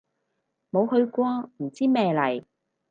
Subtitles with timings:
[0.71, 2.43] 冇去過唔知咩嚟